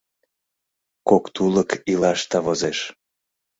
[1.09, 2.79] Кок тулык илашда возеш.